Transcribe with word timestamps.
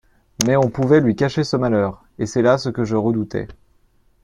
Mais 0.47 0.55
on 0.55 0.71
pouvait 0.71 0.99
lui 0.99 1.15
cacher 1.15 1.43
ce 1.43 1.55
malheur, 1.57 2.03
et 2.17 2.25
c'est 2.25 2.41
là 2.41 2.57
ce 2.57 2.69
que 2.69 2.83
je 2.83 2.95
redoutais. 2.95 3.47